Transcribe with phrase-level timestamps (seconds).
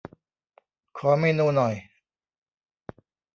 [0.97, 1.75] ขอเมนูหน่อย